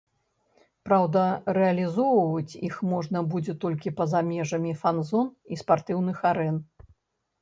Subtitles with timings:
[0.87, 1.25] Праўда,
[1.57, 6.57] рэалізоўваць іх можна будзе толькі па-за межамі фан-зон і спартыўных арэн.